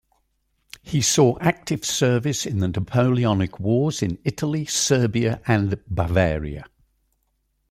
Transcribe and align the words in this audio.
He 0.81 0.99
saw 1.03 1.37
active 1.41 1.85
service 1.85 2.47
in 2.47 2.57
the 2.57 2.69
Napoleonic 2.69 3.59
Wars 3.59 4.01
in 4.01 4.17
Italy, 4.25 4.65
Serbia 4.65 5.39
and 5.45 5.79
Bavaria. 5.87 6.65